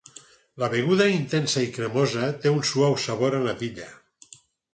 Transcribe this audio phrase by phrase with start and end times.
[0.61, 3.87] La beguda intensa i cremosa té un suau sabor a natilla.